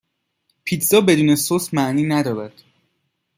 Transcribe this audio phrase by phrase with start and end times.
[0.63, 2.53] پیتزا بدون سس معنی ندارد